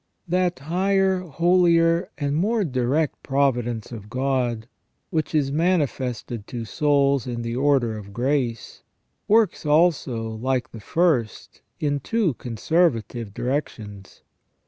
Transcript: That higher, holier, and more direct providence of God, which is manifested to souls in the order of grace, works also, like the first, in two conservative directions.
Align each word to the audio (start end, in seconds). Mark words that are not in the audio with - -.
That 0.27 0.57
higher, 0.57 1.19
holier, 1.19 2.09
and 2.17 2.35
more 2.35 2.63
direct 2.63 3.21
providence 3.21 3.91
of 3.91 4.09
God, 4.09 4.67
which 5.11 5.35
is 5.35 5.51
manifested 5.51 6.47
to 6.47 6.65
souls 6.65 7.27
in 7.27 7.43
the 7.43 7.55
order 7.55 7.95
of 7.99 8.11
grace, 8.11 8.81
works 9.27 9.63
also, 9.63 10.27
like 10.27 10.71
the 10.71 10.79
first, 10.79 11.61
in 11.79 11.99
two 11.99 12.33
conservative 12.33 13.31
directions. 13.31 14.23